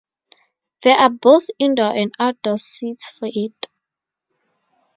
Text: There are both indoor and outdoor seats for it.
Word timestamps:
There 0.81 0.97
are 0.97 1.11
both 1.11 1.45
indoor 1.59 1.95
and 1.95 2.11
outdoor 2.19 2.57
seats 2.57 3.07
for 3.11 3.29
it. 3.31 3.67